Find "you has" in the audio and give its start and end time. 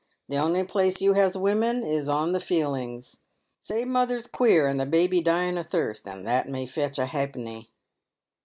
0.99-1.37